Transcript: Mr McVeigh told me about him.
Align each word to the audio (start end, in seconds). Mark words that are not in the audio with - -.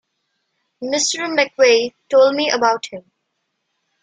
Mr 0.81 1.27
McVeigh 1.29 1.93
told 2.09 2.33
me 2.33 2.49
about 2.49 2.87
him. 2.87 3.11